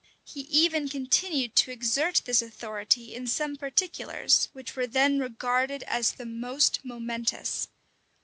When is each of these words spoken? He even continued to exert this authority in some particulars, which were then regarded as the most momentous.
He 0.23 0.39
even 0.49 0.89
continued 0.89 1.55
to 1.57 1.69
exert 1.69 2.23
this 2.25 2.41
authority 2.41 3.13
in 3.13 3.27
some 3.27 3.55
particulars, 3.55 4.49
which 4.51 4.75
were 4.75 4.87
then 4.87 5.19
regarded 5.19 5.83
as 5.83 6.13
the 6.13 6.25
most 6.25 6.83
momentous. 6.83 7.67